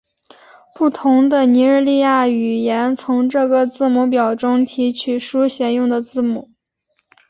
[0.73, 6.49] 不同的尼日利亚语言从这个字母表中提取书写用的字母。